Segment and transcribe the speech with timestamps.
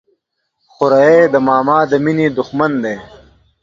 [0.73, 2.95] خوريي د ماما د ميني د ښمن دى.